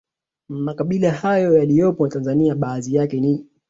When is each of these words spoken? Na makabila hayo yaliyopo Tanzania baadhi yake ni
Na 0.49 0.57
makabila 0.57 1.11
hayo 1.11 1.57
yaliyopo 1.57 2.07
Tanzania 2.07 2.55
baadhi 2.55 2.95
yake 2.95 3.19
ni 3.19 3.45